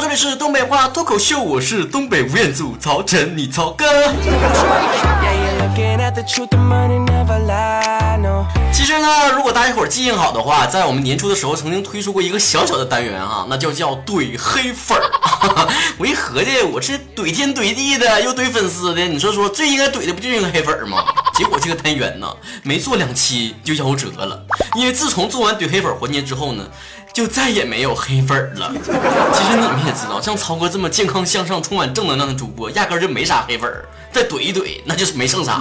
[0.00, 3.86] 这里是东北话脱口秀，我是东北吴彦祖曹晨，你曹哥。
[8.72, 15.04] 其实呢，如果大家伙记性好的话，在我们年初的时候曾经推出过一个小小的单元哈，那就叫怼黑粉儿。
[15.96, 21.04] 我一合计，我是怼天怼地的，又怼粉丝的，你说说最应该怼的不就应该黑粉儿吗？
[21.34, 22.26] 结果这个单元呢，
[22.64, 24.42] 没做两期就夭折了，
[24.74, 26.64] 因为自从做完怼黑粉环节之后呢。
[27.14, 28.72] 就再也没有黑粉了。
[29.32, 33.72] 其实你们也知道，像曹哥这么健康向上、充满正能量的主播，压根就没啥黑粉。
[34.12, 35.60] 再怼一怼，那就是没剩啥。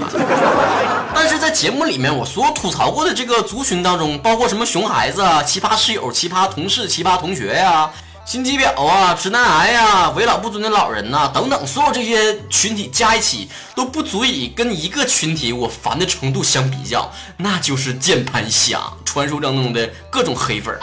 [1.14, 7.90] 但是在节目里面，我所有吐槽过的这个族群当中，包括什么熊孩子啊、奇葩室友、奇葩同事、奇葩同学呀、
[8.26, 20.76] 心机婊啊、直男癌呀、为老不尊的老人呐等等，所有这些群体加一起，都不足以跟一个群体我烦的程度相比较，那就是键盘侠，传说当中的各种黑粉。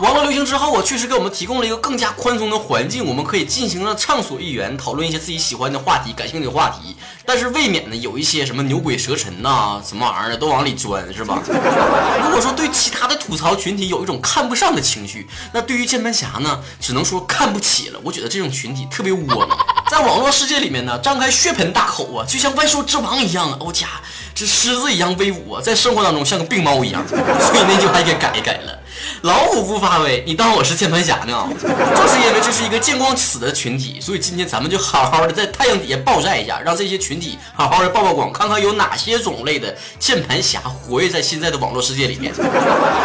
[0.00, 6.96] 网络流行之后，啊确实给我们提供了一个更加宽松的环境，我们可以尽情的畅所欲言，讨论一些自己喜欢的话题、感兴趣的话题。
[7.26, 11.42] 但是未免呢，有一些什么牛鬼蛇神呐，什么玩意儿的都往里钻，是吧？
[12.24, 18.00] 如果说对其他的吐槽群体有一种看不上的情绪，那对于键盘侠呢，只能说看不起了。
[18.02, 19.58] 我觉得这种群体特别窝囊，
[19.90, 23.86] 在网络世界里面呢，张开血盆大口啊，就像万兽之王一样啊，我家
[24.34, 27.18] 这狮子一样威武啊，在生活当中像个病猫一样，所
[27.56, 28.79] 以那句话也改改了。
[29.22, 31.48] 老虎不发威，你当我是键盘侠呢？
[31.60, 42.32] 就是因为这是一个见光死的群体，所以今天咱们就好好的在太阳底下暴晒一下，让这些群体好好的曝曝光，看看有哪些种类的键盘侠活跃在现在的网络世界里面。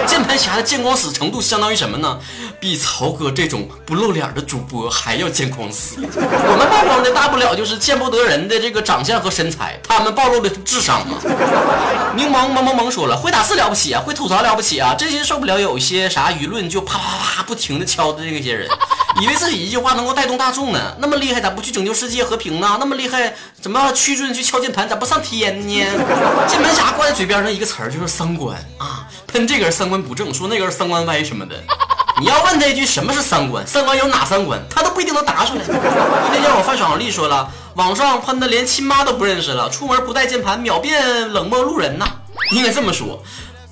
[0.08, 2.20] 键盘侠的见光死程度相当于什么呢？
[2.60, 5.98] 比曹哥这种不露脸的主播还要见光死。
[6.00, 11.20] 我们曝光的大不了就是见不得人的这个长相和身材，他们暴露的是智商啊。
[12.16, 17.04] 柠檬萌萌萌说了，会打字了不起啊，会吐槽了不起啊，真心受不了有一些啥舆论就啪啪
[17.38, 18.68] 啪不停的敲的这些人，
[19.22, 22.78] 以为自己一句话能够带动大众呢，那么厉害咋不去拯救世界和平呢？
[22.80, 25.86] 那么厉害怎么屈尊去敲键盘咋不上天呢？
[26.48, 31.56] 键盘侠挂在嘴边上一个词儿就是三观啊，喷这个人三观不正，说那个人三观歪什么的。
[32.20, 35.62] 你要问他一句什么是三观，三观有哪三观，他都不一定能答出来。
[35.68, 42.08] 那天我范爽丽说了，网上喷的连亲妈都不认识了，出门不带键盘秒变冷漠路人呐。
[42.52, 43.22] 应该这么说，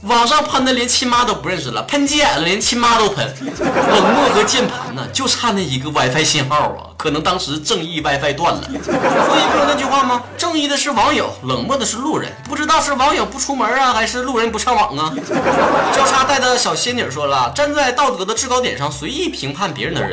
[0.04, 3.26] 网上喷的连亲妈都不认识了，喷急眼了连亲妈都喷。
[3.40, 8.64] 冷漠和键盘呢，就差那一个 WiFi 信号啊，可能当时正义 WiFi 断了。
[8.64, 10.22] 所以不是那句话吗？
[10.38, 12.30] 正义的是网友，冷漠的是路人。
[12.44, 15.14] 不知道是网友不出门啊，还是路人不上网啊？
[15.96, 20.12] 交叉带的小仙女说了，站在道德的制高点上随意评判别人的人。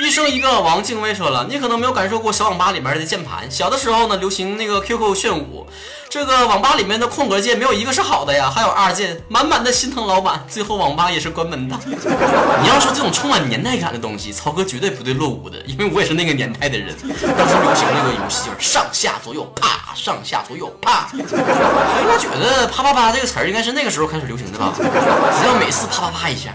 [0.00, 3.48] 一生一个王静薇说了，你可能没有感受过小网吧里面的键盘。
[3.50, 5.66] 小的时候呢，流行那个 QQ 炫舞，
[6.08, 11.78] 这个网吧里面的空格键没有一个是好的呀，还有二键，满满的心疼老板，最后网吧也是关门的。
[11.86, 16.96] 你要说这种充满年代感的东西，曹哥绝对不对落伍的，因为我也是那个年代的人。
[17.36, 21.08] 当时流行那个游戏就是上下左右啪，上下左右啪。
[21.10, 24.72] 所以我觉得啪啪啪这个词儿应该是那个时候开始流行的吧？
[24.78, 26.54] 只要每次啪啪啪一下。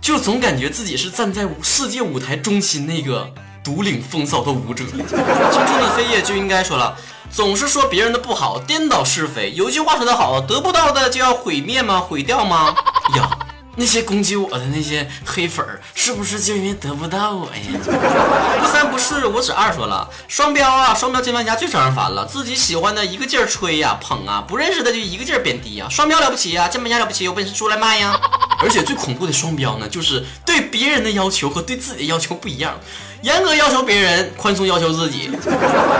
[0.00, 3.32] 就总感觉自己是站在世界舞台中心那个
[3.62, 4.84] 独领风骚的舞者。
[4.84, 6.96] 青春的飞叶就应该说了，
[7.30, 9.52] 总是说别人的不好，颠倒是非。
[9.54, 12.00] 有句话说得好，得不到的就要毁灭吗？
[12.00, 12.74] 毁掉吗？
[13.16, 13.38] 呀，
[13.78, 18.60] 那些攻击我的那些黑粉儿，是不是就因为得不到我呀？
[18.60, 22.26] 不三不四，我指二说了，双标啊，双标键盘侠最招人烦了。
[22.26, 25.86] 自己喜欢的一个劲儿吹呀捧啊，不认识的就一个劲儿贬低呀。
[25.88, 28.20] 双标了不起呀，键盘侠了不起，有本事出来卖呀。
[28.60, 32.80] 而且最恐怖的双标呢，就是对别人的要求和对自己的要求不一样，
[33.22, 35.30] 严格要求别人，宽松要求自己。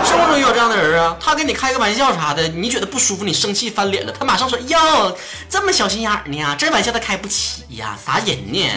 [0.05, 5.17] 生活中也有这样的人啊，他跟你开个玩笑啥的，你觉得不舒服，你生气翻脸了，他马上说哟，
[5.49, 8.69] 这么小心眼呢，这玩笑他开不起呀，啥人呢？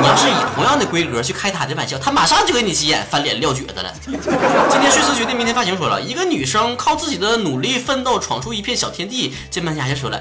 [0.00, 3.94] 你要是以同样的规格去开他的玩笑，他马上就给你急眼翻脸撂蹶子了。
[4.04, 10.20] 今天睡思决定，明天发型说了一个女生靠自己的努力奋斗闯出一片小天地，键盘侠就说了。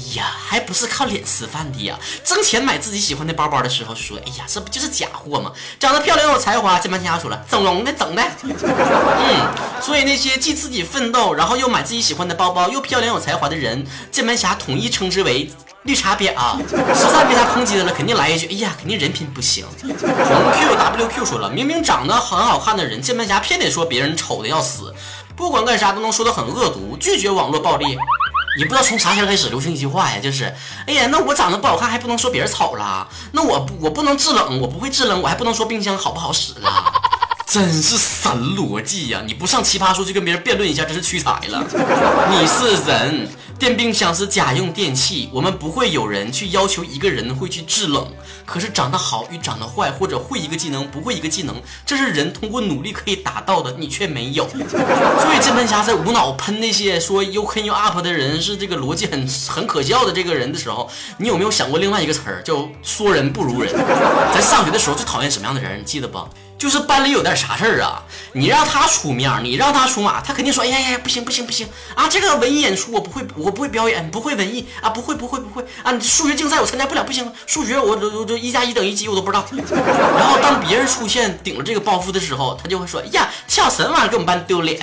[0.00, 1.98] 哎呀，还不是靠脸吃饭的呀！
[2.24, 15.50] 挣钱买自己喜欢的包包的时候说：“哎呀，这不就是假货吗？”长得漂亮有才华，键盘侠说了：“整容的，整的。”嗯，所以那些既自己奋斗，然后又买自己喜欢的包包，又漂亮有才华的人，键盘侠统一称之为
[15.82, 16.56] 绿茶婊。
[16.68, 24.94] 实在被他抨击的了，肯定来一句：“哎呀，肯定人品不行。”红 QWQ 说了：“明明长得很好看的人，键盘侠偏得说别人丑的要死，
[25.36, 27.98] 不管干啥都能说得很恶毒，拒绝网络暴力。”
[28.56, 30.52] 也不知道从啥时候开始流行一句话呀，就是，
[30.86, 33.08] 哎呀，那我长得不好看还不能说别人丑了？
[33.32, 36.92] 那我我不能制冷，我不会制冷，我还不能说冰箱好不好使了？
[37.46, 39.20] 真是神逻辑呀！
[39.26, 41.64] 你不上奇葩说去跟别人辩论一下，真是屈才了。
[42.30, 43.28] 你是人，
[43.60, 48.10] 电冰箱是家用电器，我们不会有人去要求一个人会去制冷。
[48.46, 51.54] 可是长得好与长得坏，或者会一个技能不会一个技能，
[51.84, 54.48] 这是人通过努力可以达到的，你却没有。
[54.56, 63.74] 所以键盘侠在无脑喷那些说又坑又 up 的人是这个逻辑很很可笑的这个人的时候，你有没有想过另外一个词儿叫说人不如人？
[64.32, 65.78] 咱上学的时候最讨厌什么样的人？
[65.78, 66.18] 你记得不？
[66.60, 68.02] 就是班里有点啥事儿啊，
[68.32, 72.06] 你让他出面，你让他出马，他肯定说，哎呀呀，不行不行不行啊！
[72.06, 75.98] 这个文艺演出我不会，我不会表演，不会文艺啊，不会不会不会啊！
[75.98, 79.42] 数学竞赛我参加不了，不行，数学我我我一加一等于几我都不知道。
[80.18, 84.78] 然后当别人出现顶着这个包袱的时候，他就会说，呀，跳什么玩意儿给我们班丢脸？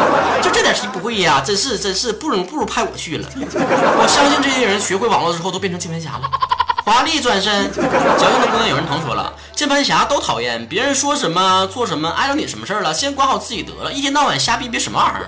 [0.42, 3.28] 就这点题不会呀，真是真是不如不如派我去了。
[3.36, 6.57] 我相信这些人学会网络之后都变成键盘侠了。
[6.88, 12.94] 华丽转身，矫情的姑娘有人疼说了，键盘侠都讨厌别人说什么做什么，碍着你什么事儿了？
[12.94, 15.26] 先管好自己得了，一天到晚瞎逼逼什么玩意儿？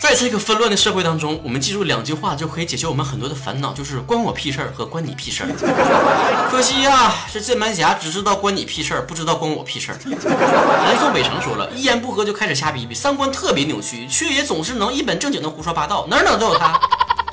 [0.00, 5.50] 在这个纷乱的社会当中，我们记住两句话就可以解决我们很多的烦恼，就是关我屁事儿和关你屁事儿。
[6.50, 9.98] 可惜呀，这键盘侠只知道关你屁事儿，不知道关我屁事儿。
[10.86, 16.80] 南宋北城说了一言不合就开始瞎逼逼，三观特别扭曲，却也总是能一本正经的胡说八道，哪哪都有他。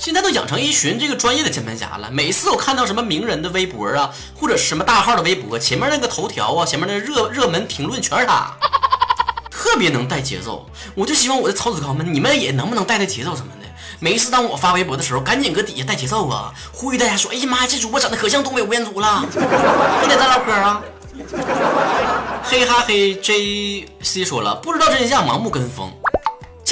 [0.01, 2.09] 现在都养成一群这个专业的键盘侠了。
[2.09, 8.51] 每次我看到什么名人的微博啊，或者什么大号的微博，前面那个头条啊，前面那热热门评论全是他，
[9.51, 10.67] 特别能带节奏。
[10.95, 13.67] 我就希望我的曹子高们，你们也能不能带带节奏什么的？
[13.99, 20.81] 每一次当我发微博的时候，赶紧搁底下带节奏啊，呼吁大家说：“哎呀妈呀，这主播长得可像东北吴彦祖了，不得再唠嗑啊！”
[22.41, 25.93] 嘿哈嘿，JC 说了，不知道真相，盲目跟风。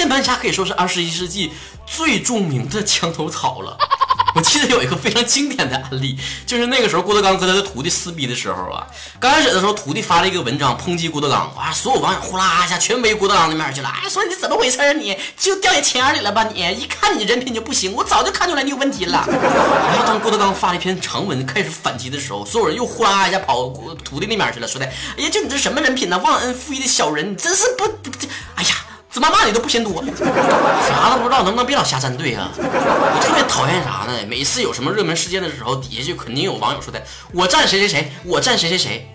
[0.00, 1.52] 键盘侠可以说是二十一世纪
[1.86, 3.76] 最著名的墙头草了。
[4.34, 6.16] 我记得有一个非常经典的案例，
[6.46, 8.86] 就是那个时候郭德纲和他的徒弟撕逼的时候啊，
[9.18, 14.92] 刚开始的时候，徒弟发了一个文章抨击郭德纲，哇，所有网友呼啦一下全围郭德纲那面去了，哎，说你怎么回事啊？
[14.92, 16.44] 你就掉眼钱眼里了吧？
[16.44, 19.22] 你一看你人品就不行，我早就看出来你有问题了。
[19.28, 23.66] 然后当郭德纲发了一篇长文开始反击的时候，所有人又呼啦一下跑
[24.02, 24.86] 徒弟那面去了，说的，
[25.18, 26.16] 哎呀，就你这什么人品呢？
[26.18, 28.10] 忘恩负义的小人，你真是不不，
[28.54, 28.79] 哎呀。
[29.10, 32.48] 怎么骂你都不嫌多，啥都不知道，能不能别老瞎站队啊？
[32.56, 34.24] 我特别讨厌啥呢？
[34.28, 37.02] 每次有什么热门事件的时候，底下就肯定有网友说的，
[37.32, 39.12] 我站谁谁谁，我站谁谁谁。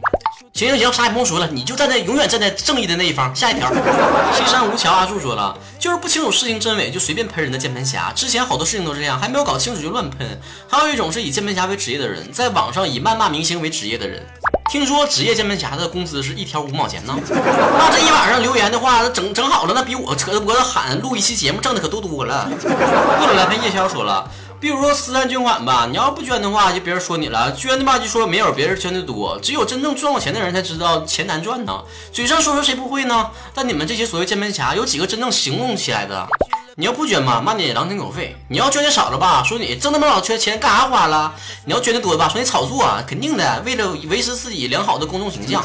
[0.56, 3.36] 行行行，啥也不用说了，你就站在永远站在正义的那一方。
[3.36, 3.70] 下一条，
[4.34, 8.10] 西山无桥阿柱说了，就是不清楚事情真伪就随便喷人的键盘侠。
[8.16, 10.40] 之前好多事情都这样，还没有搞清楚就乱喷。
[10.70, 14.26] 还有一种是以键盘侠为职业的人，在网上以谩骂明星为职业的人。
[14.72, 22.50] 听说职业键盘侠的工资是一条五毛钱呢，那这一晚上留言的话，那整整好了，那比我扯着脖子喊录一期节目挣的可多多了。
[22.62, 24.26] 过了来看夜宵说了，
[24.60, 29.38] 比如说私人捐款吧，你要不捐的话，就别人说你了；捐的吧，就说没有别人捐的多。
[29.42, 31.84] 只有真正赚过钱的人才知道钱难赚呢。
[32.12, 33.30] 嘴上说说谁不会呢？
[33.54, 36.28] 但你们这些所谓键盘侠，有几个真正行动起来的？
[36.78, 41.32] 你要不捐吧，骂你狼心狗肺；你要捐的少了吧，说你挣那么老缺钱干啥花了；
[41.66, 45.64] 你要捐的多吧，说你炒作，啊肯定的，为了维持自己良好的公众形象。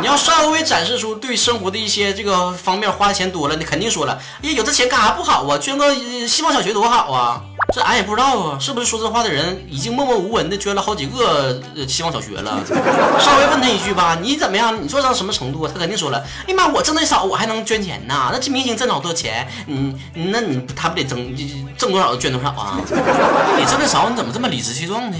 [0.00, 5.58] 你要稍微展示出对生活的一些这个方面花的钱多了，你肯定说了，哎，有这钱干啥不好啊？
[5.58, 5.92] 捐个
[6.28, 7.42] 希望小学多好啊！
[7.72, 11.58] 这俺也不知道啊，是不是说这话的人已经默默无闻的捐了好几个
[11.88, 12.60] 希望小学了？
[13.18, 14.82] 稍微问他一句吧，你怎么样？
[14.82, 15.66] 你做到什么程度？
[15.66, 18.30] 他肯定说了，哎呀妈，我挣的少，我还能捐钱呐？
[18.32, 19.98] 那这明星挣老多钱，嗯。
[20.30, 21.34] 那你他不得挣
[21.76, 22.78] 挣多少就捐多少啊？
[23.58, 25.16] 你挣的少，你怎么这么理直气壮呢？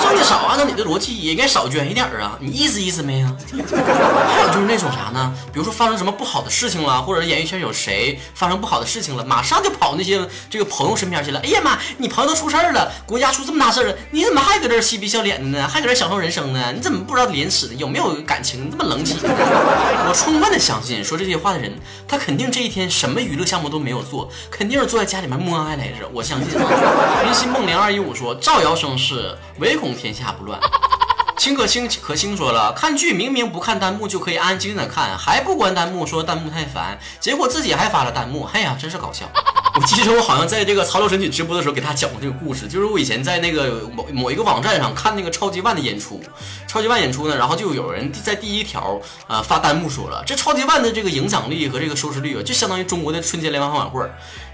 [0.00, 2.36] 挣的少，按照你的逻辑也该少捐一点啊！
[2.40, 3.32] 你意思意思没啊？
[3.52, 5.34] 还有就是那种啥呢？
[5.52, 11.40] 比如说发生什么不好的事情了，或者演艺圈有谁发生不好的事情了，马上就跑那些这个朋友身边去了。
[11.48, 15.66] 哎呀妈，你朋友都出事儿了，国家出这么大事儿了，你怎么还搁这嬉皮笑脸的呢？
[15.66, 16.72] 还搁这享受人生呢？
[16.72, 17.74] 你怎么不知道廉耻呢？
[17.76, 18.66] 有没有感情？
[18.66, 19.16] 你这么冷血？
[19.26, 21.76] 我充分的相信说这些话的人，
[22.06, 23.88] 他肯定这一天什么娱乐项目都没。
[23.88, 26.06] 有做，肯定是坐在家里面默哀来着。
[26.12, 27.22] 我相信啊。
[27.26, 30.60] 云心梦零二一五说：“造谣生事，唯恐天下不乱。”
[31.38, 38.46] 秦可卿可卿说了：“看剧明明不看弹幕就可以安安静静的看，还不关弹幕，说弹幕太烦，结果自己还发了弹幕。
[38.52, 39.24] 哎呀，真是搞笑。”
[39.78, 46.20] 我记得我好像在这个潮流神曲直播的时候给他讲过这个故事，就是我以前在那个某某一个网站上看那个超级万的演出，
[46.66, 54.04] 超级万演出呢，然后就有人在第一条啊发弹幕说了，这超级万的这个影响力和这个收视率啊，就相当于中国的春节联欢晚会。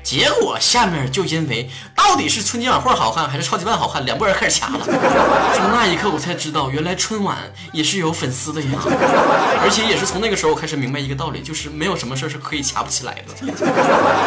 [0.04, 4.84] 结果下面就因为到底是春节晚会好看还是超级万好看，两拨人开始掐了。
[5.56, 7.38] 从那一刻我才知道，原来春晚
[7.73, 8.68] 也是有粉丝的呀，
[9.62, 13.34] 而且也是从那个时候开始明白一个道理，就是没有什么事是可以掐不起来的。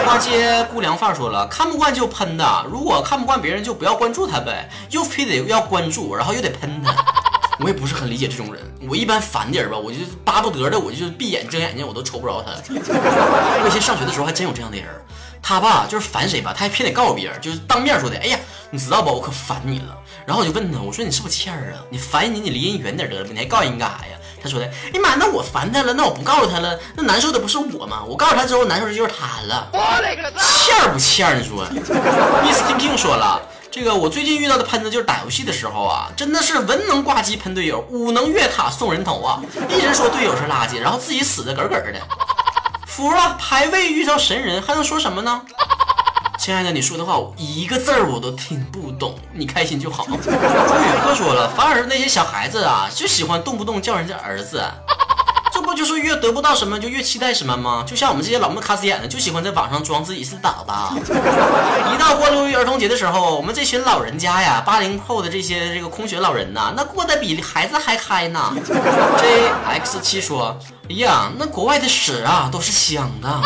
[0.03, 6.96] 花街姑娘范儿说了，看不惯就喷的，如果看不惯别人就不要关注他呗，又非得要关注，然后又得喷他。
[7.62, 12.51] 我也不是很理解这种人，我一般烦点儿吧，我就巴不得的，我就闭眼睁眼睛我都瞅不着他。
[12.74, 14.88] 我以前上学的时候还真有这样的人。
[15.41, 18.17] 他吧就是烦谁吧，他还偏得告诉别人，就是当面说的。
[18.17, 18.39] 哎呀，
[18.70, 19.12] 你知道不？
[19.12, 19.98] 我可烦你了。
[20.25, 21.79] 然后我就问他，我说你是不是欠儿啊？
[21.89, 24.17] 你烦你，你离人远点得了，你还告人干啥呀？
[24.44, 28.03] 他说的，哎妈，那我烦他了，那我不告诉他了，那难受的不是我吗？
[28.06, 29.70] 我告诉他之后，难受的就是他了。
[30.38, 31.36] 欠儿不欠儿？
[31.36, 31.65] 你说
[32.44, 33.41] ？Miss King 说了。
[33.70, 39.39] 这个我最近遇到的喷子就是打游戏的时候啊，真的是文能挂机喷队友，武能越塔送人头啊！
[39.70, 41.94] 一直说队友是垃圾，然后自己死的咯咯的。
[42.97, 45.39] 服了，排位遇到神人还能说什么呢？
[46.39, 50.03] 亲爱的，你说的话我一个字儿我都听不懂，你开心就好。
[50.07, 54.63] 朱宇哥说了，反而那些小孩子啊，就喜欢动不动叫人家儿子。
[55.77, 57.86] 就是越得不到什么就越期待什么吗？
[57.88, 60.93] 就像我们这些老木卡斯眼的，就喜欢在网上装自己是宝宝。
[61.93, 68.53] 一到过六一儿童节的时候，我们这群老人家呀，八零后的这些这个空穴老人呐，那过得比孩子还嗨呢。
[68.65, 70.57] J X 七说
[70.89, 73.41] ：“哎呀，那国外的屎啊都是香的，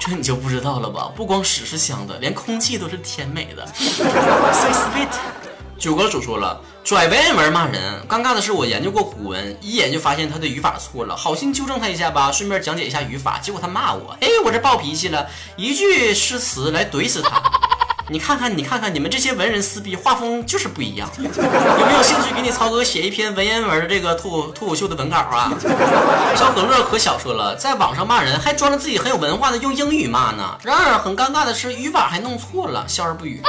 [0.00, 1.10] 这你就不知道了吧？
[1.16, 3.66] 不光屎是香的，连空气都是甜美的。
[3.74, 5.08] So sweet。”
[5.78, 8.02] 九哥主说了，拽文言文骂人。
[8.08, 13.38] 尴尬的是，我研究过古文，一眼就发现他的语法错了，好心纠正他一下吧，顺便讲解一下语法。
[13.38, 15.26] 结果他骂我，哎，我这暴脾气了，
[15.56, 17.42] 一句诗词来怼死他。
[18.10, 21.08] 你看看，你看看，你们这些文人撕逼，画风就是不一样。
[21.16, 25.50] 有没有兴趣给你曹哥写一篇文言文这个脱脱口秀的文稿啊？
[26.36, 30.56] 小可乐可小说了，在网上骂人，还装着自己很有文化的用英语骂呢。
[30.62, 33.42] 然而很尴尬的是，语法还弄错了，笑而不语。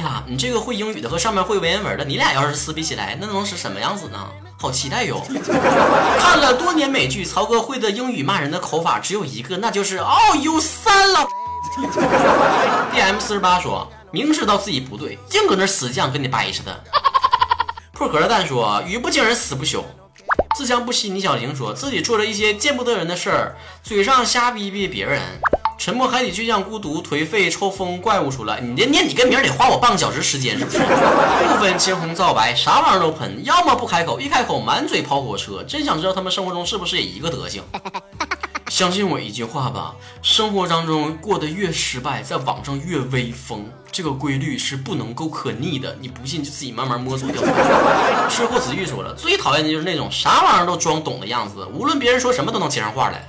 [0.00, 4.18] 呀，你这个会英语的和上面会文言文的，你俩要是撕逼起来，那能是什么样子呢？
[4.58, 5.22] 好期待哟！
[6.18, 11.26] 看了多年美剧，曹哥会的英语骂人的口法只有一个，那就是哦，you 三了。
[12.92, 16.84] D M 四十八说，明知道自己不对，硬搁那死犟，跟你掰似的。
[17.92, 19.84] 破壳的蛋说，语不惊人死不休。
[20.56, 25.20] 自强不息，倪小玲说自己做了一些见不得人的事儿，嘴上瞎逼逼别人。
[25.80, 30.76] 沉默海底倔强孤独颓废抽风怪物出来，你这念你个名得花我半个小时时间是不是？
[31.48, 35.64] 不分青红皂白，啥玩意儿都喷，要么不开口，一开口满嘴跑火车。
[35.66, 37.62] 真想知道他们生活中是不是也一个德行？
[38.68, 45.96] 相信我一句话吧，生活当中过得越失败，在网上越威风，这个规律是不能够可逆的。
[45.98, 47.40] 你不信就自己慢慢摸索掉。
[48.28, 53.24] 吃货子玉说了，最讨厌的就是那种啥玩意儿都装懂的样子，无论别人说什么都能接上话来。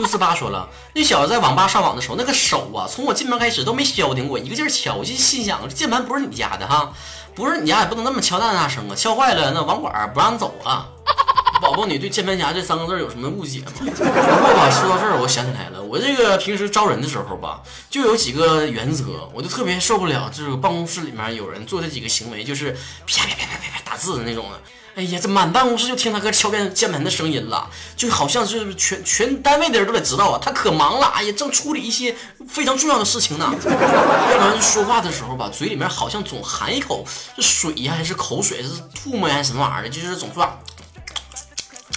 [0.00, 6.90] 六四八说了，那小子在网吧上网的时候，那个手啊，从我进门开始都没消停过，一个劲儿敲，我就心想，键盘不是你家的哈，
[7.34, 10.88] 不是你家也不能那么敲大大声啊，敲坏了那网管不让走啊。
[11.60, 13.72] 宝宝，你对键盘侠这三个字有什么误解吗？
[13.76, 22.72] 不过吧，说到这儿，我想起来了，我这个平时招人的时候吧，就有几个原则，我就特别受不了，就是办公室里面有人做这几个行为，就是
[23.06, 24.58] 啪啪啪啪啪啪打字的那种的。
[24.96, 32.14] 哎呀，这满办公室就听他搁敲键键盘的声音了，就好像是全全单位的人都得知道啊，他可忙了，哎呀，正处理一些
[32.48, 33.54] 非常重要的事情呢。
[33.64, 37.04] 要不然说话的时候吧，嘴里面好像总含一口
[37.36, 40.46] 这水呀，还是口水，是唾沫呀，还是什么玩意儿的，就是总说，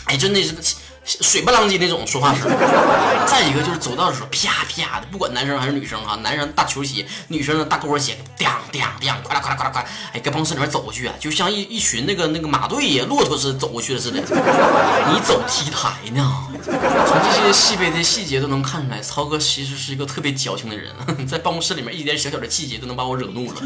[0.05, 0.53] 哎，真的是。
[1.05, 2.49] 水不浪叽那种说话声，
[3.27, 14.19] 再一个就是走道的时候啪啪的，不管男生还是女生哈，男生大球鞋，女生的大高跟鞋，叮叮叮，快啦快啦快啦快，哎，搁办公室里面走过去啊，就像一一群那个那个马队呀，骆驼似的走过去了似的。
[14.21, 16.47] 你走 T 台呢？
[16.63, 20.93] 从这些细微的细节都能看出来，曹哥其实是一个特别矫情的人，
[21.27, 23.61] 在办公室里面一点小小的细节都能把我惹怒了。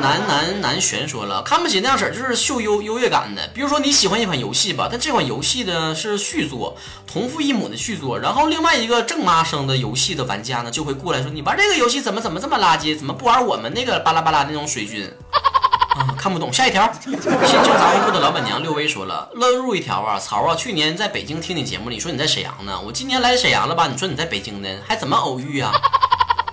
[0.00, 6.19] 男男男玄说了，看不起那样式就是秀优优越感的，比如说你喜欢一款游戏吧，但这款游戏呢是。
[6.20, 12.96] 续作同父异母的续作，然后另外一个正妈生的游戏的玩家呢，就会过来说：“你玩这个游戏怎么怎么这么垃圾？
[12.96, 15.10] 怎么不玩我们那个巴拉巴拉那种水军？”
[15.98, 16.52] 啊，看不懂。
[16.52, 23.88] 下一条，新旧杂货铺的老板娘六威说了：“乱入一条啊，曹啊，去年在北京听你节目，你说你在沈阳呢，我今年来沈阳了吧？
[23.88, 25.72] 你说你在北京呢，还怎么偶遇啊？”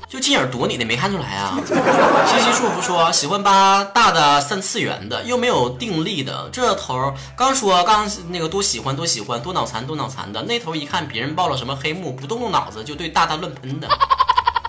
[0.10, 1.60] 就进眼躲你的，没看出来啊！
[2.26, 6.50] 西西祝福说喜欢八大的三次元的，又没有定力的。
[6.50, 13.88] 这头刚说刚那个多喜欢多喜欢多脑残多脑残的，那头一看别人爆了什么黑幕，不动动脑子就对大大乱喷的。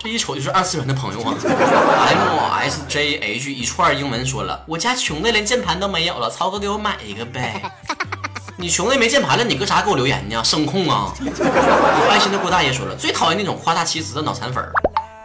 [0.01, 7.63] 这一瞅就是二次元的朋友啊！M S J H 一串英文说了，我家穷的连键盘都没有了，曹哥给我买一个呗。
[8.61, 10.43] 你穷的没键盘了，你搁啥给我留言呢？
[10.43, 11.15] 声控啊！
[11.21, 14.73] 有爱心的郭大爷说了，最讨厌那种夸大其词的脑残粉儿。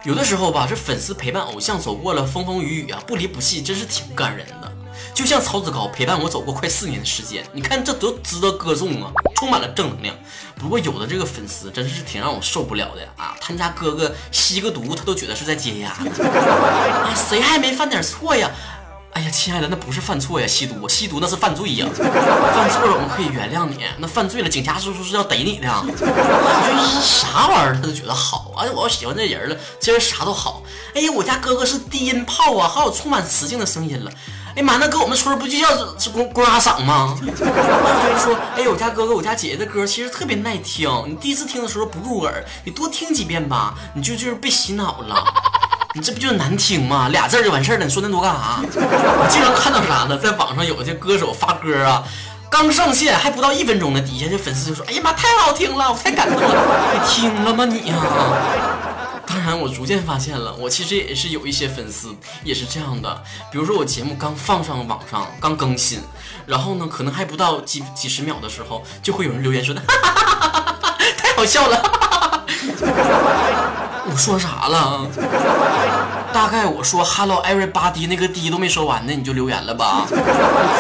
[0.04, 4.70] 有的时候吧，这粉丝陪伴偶像走过了风风雨雨啊，不离不弃，真是挺感人的。
[5.14, 10.14] 就像曹子高陪伴我走过快四年的时间，你看这多值得歌颂啊，充满了正能量。
[10.56, 18.52] 不过有的这个粉丝真是挺让我受不了的啊，他家哥哥吸个毒，他都觉得是在解压啊，谁还没犯点错呀？
[19.14, 21.86] 哎呀，亲爱的，那不是犯错呀，吸毒，吸毒那是犯罪呀。
[21.96, 25.68] 犯错了我们可以原谅你，那犯罪了，警察叔叔是要逮你的。
[25.70, 28.52] 我觉得是啥玩意儿，他都觉得好。
[28.58, 30.64] 哎，我要喜欢这人了，这人啥都好。
[30.96, 34.12] 哎呀，我家哥哥是低音炮啊，还有充满磁性的声音了。
[34.56, 37.16] 哎呀妈，那搁我们村不就叫是公公鸭嗓吗？
[37.22, 45.24] 有人说，哎，我家哥哥、我家姐姐的歌其实特别耐听，你第一次听的时候不入耳，你多听几遍吧，你就就是被洗脑了。
[45.96, 47.08] 你这不就难听吗？
[47.10, 48.60] 俩字就完事儿了，你说那么多干啥？
[48.64, 50.18] 我经常看到啥呢？
[50.18, 52.04] 在网上有些歌手发歌啊，
[52.50, 56.50] 刚上线还不到一分钟呢，底下这粉丝就说：“哎呀妈，太好听了，我太感动了。”
[56.94, 57.96] 你听了吗你呀？
[59.28, 63.24] 当然，我逐渐发现了，我其实也是有一些粉丝也是这样的。
[63.52, 66.02] 比如说我节目刚放上网上，刚更新，
[66.48, 69.82] 然后呢，可能还不到几几十秒的时候，就会有人留言说的
[71.18, 71.80] ：“太好笑了。”
[74.06, 75.08] 我说啥了？
[76.34, 80.06] 大概我说 “Hello everybody” 那个滴都没说完呢，你就留言了吧？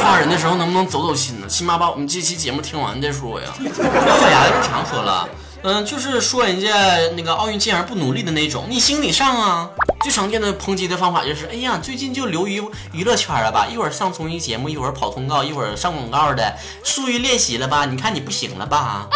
[0.01, 1.47] 夸人的时候能不能走走心呢？
[1.47, 3.47] 起码把我们这期节目听完再说呀。
[3.57, 5.29] 小牙日常说了，
[5.63, 6.69] 嗯，就是说人家
[7.15, 9.69] 那个奥运健儿不努力的那种，你行你上啊。
[10.03, 12.61] 最常见的抨击的方法就是，哎呀，最近就流于
[12.91, 13.65] 娱乐圈了吧？
[13.71, 17.85] 一会儿上综艺节目，一会儿跑通告，一会儿上广告的，疏于练习了吧？
[17.85, 19.07] 你看你不行了吧？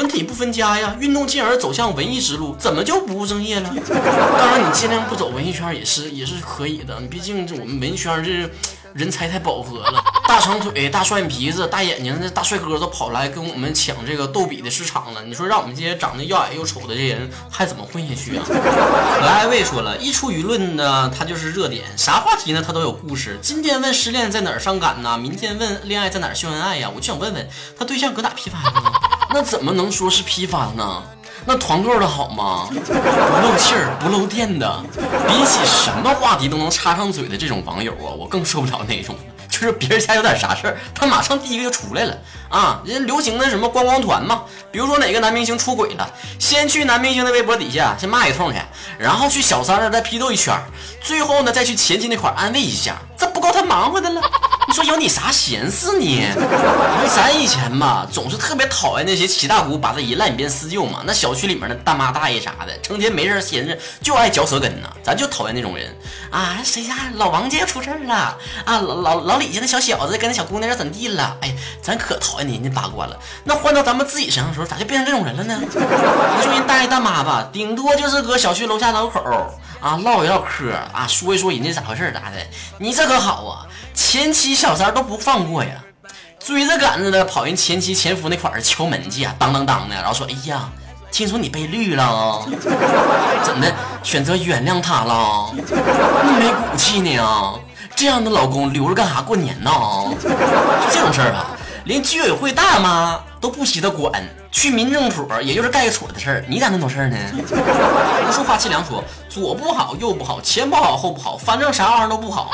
[0.00, 3.70] 文体不分家呀，运动进而走向文艺之路，怎么就不务正业了？
[3.86, 6.98] 当然，你尽量不走文艺圈也是也是可以的。
[7.02, 8.50] 毕竟这我们文艺圈这
[8.94, 15.22] 人才太饱和了，大长腿、大双眼皮子、大眼睛的大帅哥都跑来跟我们抢这个逗比的市场了。
[15.22, 18.44] 你说让我们这些长得又矮又丑的这些人还怎么混下去啊？
[18.48, 23.38] 可爱卫说了一出舆论呢，他就是热点，啥话题呢他都有故事。
[23.42, 25.18] 今天问失恋在哪儿伤感呢？
[25.18, 26.88] 明天问恋爱在哪儿秀恩爱呀？
[26.88, 27.46] 我就想问问
[27.78, 28.92] 他对象搁哪批发的呢？
[29.32, 31.02] 那怎么能说是批发呢？
[31.46, 32.68] 那团购的好吗？
[32.68, 34.84] 不漏气儿、不漏电的，
[35.26, 39.16] 比起什么话题都能插上嘴的这种网友啊，我更受不了那种。
[39.48, 42.16] 就是别人家有点啥事儿，他马上第一个就出来了
[42.48, 42.80] 啊！
[42.84, 46.08] 人流行的什么观光团嘛，比如说哪个男明星出轨了，
[46.38, 48.58] 先去男明星的微博底下先骂一通去，
[48.96, 50.56] 然后去小三那再批斗一圈，
[51.02, 54.20] 最后呢再去前妻那块安慰一下，这不够他忙活的了。
[54.68, 56.04] 你说有你啥闲事呢？
[56.04, 65.92] 因为咱以前吧，总是特别讨厌那些七大姑八大姨烂鞭四舅嘛，那小区里面的大妈大爷啥的，成天没事闲着就爱嚼舌根呢，咱就讨厌那种人
[66.30, 66.58] 啊！
[66.62, 68.14] 谁家老王家出事了
[68.64, 68.78] 啊？
[68.78, 71.36] 老老老李家那小小子跟那小姑娘要怎地了？
[71.40, 73.18] 哎，咱可讨厌人家八卦了。
[73.42, 75.58] 那换到咱们自己身上的时候，咋就变成这种人了呢？
[75.62, 79.20] 你说人大爷大妈吧，顶多就是搁小区楼下楼口
[79.80, 82.36] 啊唠一唠嗑啊，说一说人家咋回事咋的。
[82.78, 83.66] 你这可好啊！
[83.94, 85.70] 前妻小三都不放过呀，
[86.38, 90.68] 追着赶着的跑人前妻前夫那块儿敲门去啊，当当当的，然后说：“哎呀，
[91.10, 92.46] 听说你被绿了，
[93.44, 95.52] 怎的选择原谅他了？
[95.56, 97.54] 那没骨气呢啊？
[97.96, 99.70] 这样的老公留着干啥过年呢？
[100.22, 100.28] 就
[100.90, 101.50] 这种事儿啊，
[101.84, 107.16] 连居委会大妈都不稀得管，去民政所也就是盖个戳的事儿，你咋那么多事儿呢？”
[108.28, 112.50] 无数话凄凉说：“左不好，右不好，前不好，后不好，反正啥玩意儿都不好。”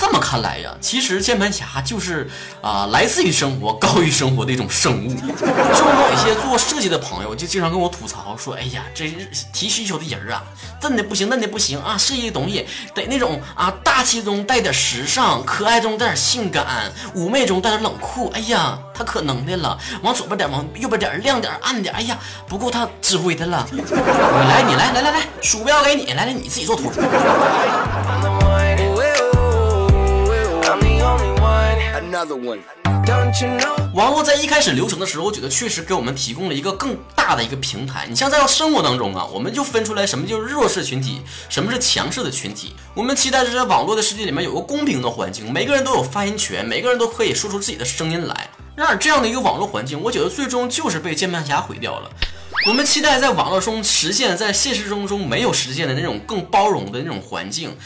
[0.00, 2.28] 这么看来呀，其实键盘侠就是
[2.62, 5.08] 啊，来自于生活、高于生活的一种生物。
[5.10, 9.14] 就我一些做设计的朋友就经常跟我吐槽说：“哎呀，这
[9.52, 10.42] 提需求的人啊，
[10.80, 18.30] 这的不行，那的不行啊，设计的东西得那种啊，大气中带点时尚，可爱中带点性感，妩媚中带点冷酷。
[18.34, 21.94] 哎呀，他可能的了，往左边点，往右边点，亮点暗点。
[21.94, 23.66] 哎呀，不够他指挥的了。
[23.70, 26.90] 你来，你来，来来来，鼠标给你，来来，你自己做图。”
[33.94, 38.04] 网络在一开始流行的时候，我觉得确实给我们提供了一个更大的一个平台。
[38.08, 42.74] 你像在生活当中啊，我们就分出来什么就是弱势群体，什么是强势的群体。
[42.94, 48.50] 我们期待着在网络的世界里面有个公平的环境，每个人都有发言权，每个人都可以说出自己的声音来。
[48.74, 52.10] 然而这样的一个网络环境，我觉得最终就是被键盘侠毁掉了。
[52.66, 57.76] 我们期待在网络中实现在现实中中没有实现的那种更包容的那种环境。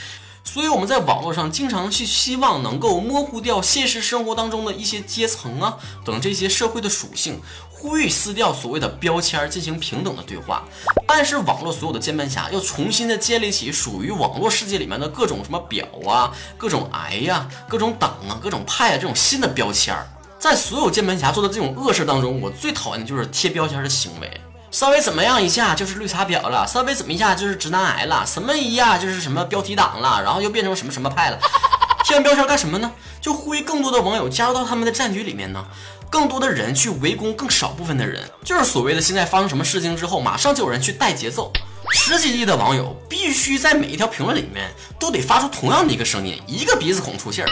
[0.47, 10.63] 所以我们在网络上经常去希望能够模糊掉现实生活当中的一些阶层啊等这些社会的属性，呼吁撕掉所谓的标签，进行平等的对话。
[11.09, 19.97] 但是网络所有的键盘侠要重新的建立起属于网络世界里面的各种什么表啊、各种癌呀、各种党啊、各种派啊这种新的标签。
[20.39, 24.41] 在所有键盘侠做的这种恶事当中，我最讨厌的就是贴标签的行为。
[24.75, 31.39] 稍微怎么样一下就是绿茶婊了，稍微怎么一下就是直男癌了，什么一下就是什么标题党了，然后又变成什么什么派了。
[32.03, 32.91] 贴完标签干什么呢？
[33.21, 35.65] 就呼吁更多的网友加入到他们的战局里面呢，
[36.11, 41.53] 更多的人去围攻更少部分的人，就是所谓的现在发生什么事情之后，马上就有人去带节奏。
[41.93, 47.49] 十几亿的网友必须在每一条评论里面都得发出同样的一个声音，一个鼻子孔出气儿。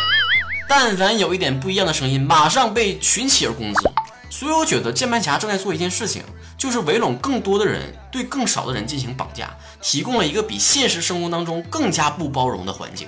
[0.68, 3.88] 但凡有一点不一样的声音，马上被群起而攻之。
[4.32, 6.22] 所以我觉得键盘侠正在做一件事情，
[6.56, 13.06] 就是围拢更多的人对更少的人进行绑架，提供了一个比现实生活当中更加不包容的环境，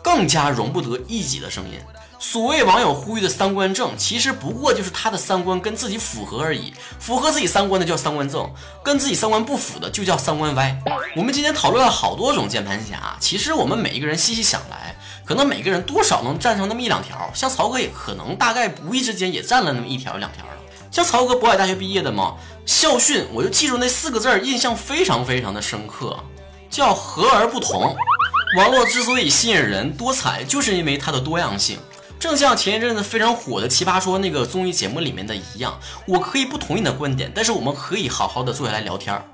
[0.00, 1.76] 更加容不得异己的声音。
[2.20, 6.72] 所谓网友呼吁的三观正，其实不过就是他的三观跟自己符合而已。
[7.00, 8.48] 符合自己三观的叫三观正，
[8.84, 10.78] 跟自己三观不符的就叫三观歪。
[11.16, 17.28] 我们今天讨论了好多种键盘侠，其实我们每一个人细细想来，可能每个人多少能占上那么一两条。
[17.34, 20.44] 像曹哥也可能大概无意之间也占了那么一条两条。
[20.90, 22.34] 像曹哥渤海大学毕业的嘛，
[22.66, 26.18] 校训我就记住那四个字儿，印象非常非常的深刻，
[26.68, 27.94] 叫和而不同。
[28.56, 31.78] 网络之所以吸引人、多彩，就是因为它的多样性。
[32.18, 39.24] 正像前一阵子非常火的《奇葩说》那个综艺节目里面的一样，我可以不同意你的观点，但是我们可以好好的坐下来聊天儿。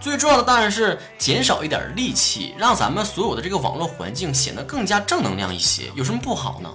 [0.00, 5.84] 最重要的当然是减少一点戾气，让咱们所有的这个网络环境显得更加正能量一些。
[5.94, 6.68] 有什么不好呢？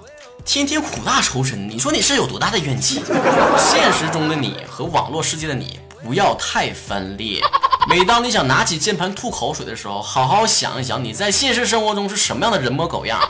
[0.50, 3.02] 天天苦大仇深，你说你是有多大的怨气？
[3.58, 7.42] 现实中的你和网络世界的你不要太分裂。
[7.86, 13.20] 每当你想拿起键盘吐口水的时候，好好想一想你在现实生活中是什么样的人模狗样。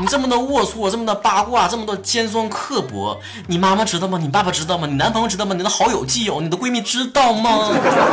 [0.00, 4.16] 你这么的龌龊，这么的八卦，这么的尖酸刻薄，你妈妈知道吗？
[4.16, 4.86] 你爸爸知道吗？
[4.86, 5.54] 你男朋友知道吗？
[5.54, 7.68] 你的好友、基友、你的闺蜜知道吗？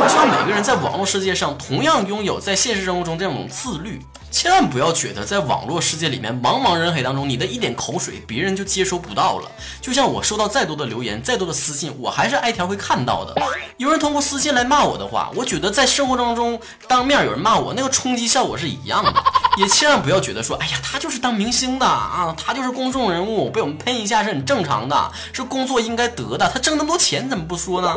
[0.08, 4.02] 希望每个人在网络世界上同样拥有在现实生活中这种自律。
[4.28, 9.48] 千万不要觉得在网络世界里面茫茫人海当中，你的一点口水别人就接收不到了。
[9.80, 13.34] 就像我收到再多的留言、再多的私信，我还是挨条会看到的。
[13.76, 19.14] 有人通过私信来骂我的话，我觉得在生活当中当面有人骂我，那个冲击效果是一样的。
[19.56, 26.48] 也千万不要觉得说，哎呀，他就是当明星的啊，他就是公众人物，被我们喷一下是很正常的，是工作应该得的。
[26.52, 27.94] 他挣那么多钱，怎么不说呢？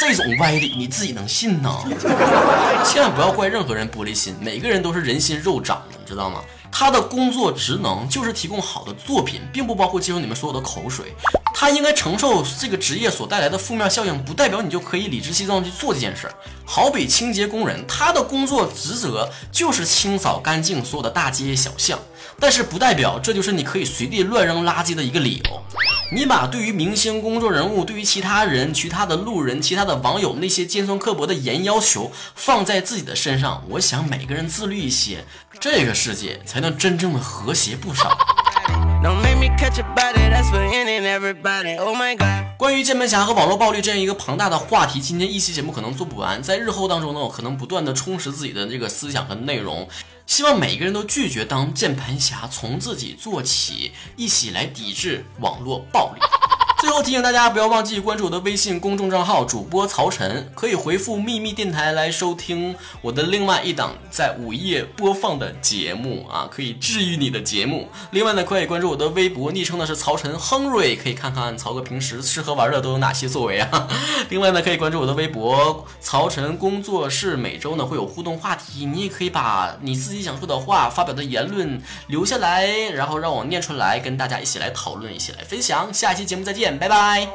[0.00, 1.70] 这种歪理你自己能信呢？
[2.86, 6.40] 千万不要怪任何人玻璃心，每个人都是人心肉长的，你知道吗？
[6.70, 11.14] 他的工作职能就是提供好的作品，并不包括接受你们所有的口水。
[11.54, 16.34] 他应该承受这个职业所带来的负面效应，不代表你就可以理直气壮去做这件事儿。
[16.64, 21.98] 好比清洁工人，他的工作职责就是清扫干净所有的大街小巷，
[22.38, 25.62] 但是不代表这就是你可以随地乱扔垃圾的一个理由。
[26.10, 35.24] 你把对于明星、公众人物、对于其他人、其他的路人、其他的网友那些尖酸刻薄的严要求放在自己的身上，我想每个人自律一些，
[35.60, 38.16] 这个世界才能真正的和谐不少。
[42.56, 49.88] 关于键盘侠和网络暴力这样一个庞大的话题，今天一期节目可能做不完，在日后当中呢，我可能不断的充实自己的这个思想和内容，
[50.26, 56.20] 希望每个人都拒绝当键盘侠，从自己做起，一起来抵制网络暴力。
[56.80, 67.88] 最后提醒大家，不要忘记关注我的微信公众账号主播曹晨，可以回复“秘密电台”来收听我的另外一档在午夜播放的节目啊，可以治愈你的节目。
[68.12, 73.88] 另外呢，可以关注我的微博，昵称呢是曹晨亨瑞，可以看看曹哥平时吃喝玩乐都有哪些作为啊。
[74.28, 85.92] 另外呢，可以关注我的微博曹晨工作室，每周呢会有互动话题，你也可以把你自己想说的话、发表的言论留下来，然后让我念出来，跟大家一起来讨论，一起来分享。
[85.92, 86.67] 下期节目再见。
[86.76, 87.28] 拜拜。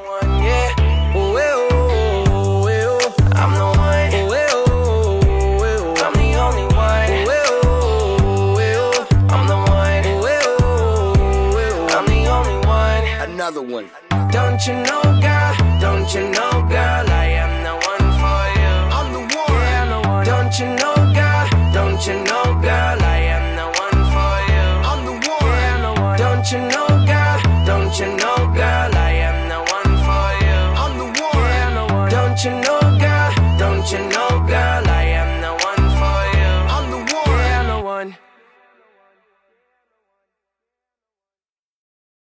[13.43, 13.89] Another one.
[14.31, 15.53] Don't you know, girl?
[15.81, 17.09] Don't you know, girl?
[17.09, 18.75] I am the one for you.
[18.97, 19.51] I'm the one.
[19.59, 20.25] Yeah, I'm the one.
[20.25, 21.45] Don't you know, girl?
[21.73, 22.97] Don't you know, girl?
[23.03, 24.65] I am the one for you.
[24.89, 25.43] I'm the one.
[25.43, 26.17] Yeah, I'm the one.
[26.17, 27.37] Don't you know, girl?
[27.65, 28.72] Don't you know, girl?